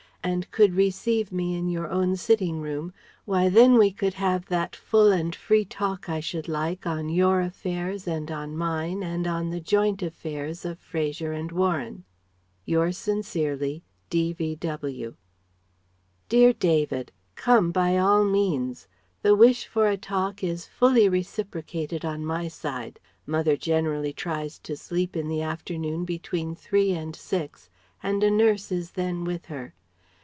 [0.23, 2.93] and could receive me in your own sitting room,
[3.25, 7.41] why then we could have that full and free talk I should like on your
[7.41, 12.03] affairs and on mine and on the joint affairs of Fraser and Warren.
[12.65, 14.31] Yours sincerely, D.
[14.31, 14.53] V.
[14.57, 15.15] W.
[16.29, 18.87] DEAR DAVID, Come by all means.
[19.23, 22.99] The wish for a talk is fully reciprocated on my side.
[23.25, 27.71] Mother generally tries to sleep in the afternoon between three and six,
[28.03, 29.73] and a Nurse is then with her.